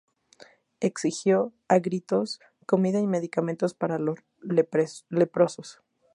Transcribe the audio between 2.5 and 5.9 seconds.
comida y medicamentos para los leprosos.